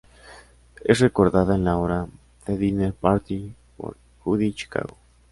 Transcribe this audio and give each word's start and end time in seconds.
Es 0.83 0.99
recordada 0.99 1.53
en 1.53 1.63
la 1.65 1.77
obra 1.77 2.07
"The 2.47 2.57
Dinner 2.57 2.91
Party," 2.91 3.53
por 3.77 3.97
Judy 4.21 4.51
Chicago. 4.51 4.97